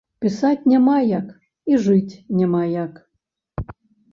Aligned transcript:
Пісаць 0.25 0.67
няма 0.71 0.95
як 1.19 1.27
і 1.73 1.81
жыць 1.85 2.13
няма 2.41 2.63
як. 2.83 2.93